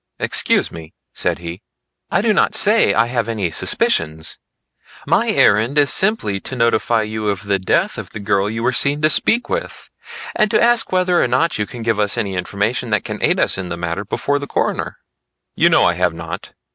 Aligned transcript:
"Excuse 0.17 0.71
me," 0.71 0.95
said 1.13 1.37
he, 1.37 1.61
"I 2.09 2.23
do 2.23 2.33
not 2.33 2.55
say 2.55 2.91
I 2.95 3.05
have 3.05 3.29
any 3.29 3.51
suspicions; 3.51 4.39
my 5.05 5.29
errand 5.29 5.77
is 5.77 5.93
simply 5.93 6.39
to 6.39 6.55
notify 6.55 7.03
you 7.03 7.29
of 7.29 7.43
the 7.43 7.59
death 7.59 7.99
of 7.99 8.09
the 8.09 8.19
girl 8.19 8.49
you 8.49 8.63
were 8.63 8.73
seen 8.73 9.03
to 9.03 9.11
speak 9.11 9.47
with, 9.47 9.91
and 10.35 10.49
to 10.49 10.59
ask 10.59 10.91
whether 10.91 11.21
or 11.21 11.27
not 11.27 11.59
you 11.59 11.67
can 11.67 11.83
give 11.83 11.99
us 11.99 12.17
any 12.17 12.33
information 12.33 12.89
that 12.89 13.05
can 13.05 13.21
aid 13.21 13.39
us 13.39 13.59
in 13.59 13.69
the 13.69 13.77
matter 13.77 14.03
before 14.03 14.39
the 14.39 14.47
coroner." 14.47 14.97
"You 15.53 15.69
know 15.69 15.85
I 15.85 15.93
have 15.93 16.15
not. 16.15 16.53